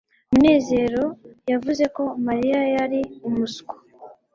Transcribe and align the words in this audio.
munezero 0.29 1.03
yavuze 1.51 1.83
ko 1.95 2.03
mariya 2.25 2.61
yari 2.75 2.99
umuswa 3.27 3.73